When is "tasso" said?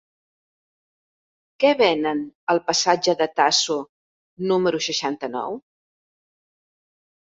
3.37-3.79